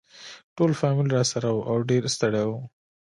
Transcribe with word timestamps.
ټول 0.55 0.71
فامیل 0.79 1.07
راسره 1.17 1.49
وو 1.53 1.65
او 1.71 1.75
ډېر 1.89 2.03
ستړي 2.15 2.43
وو. 2.49 2.59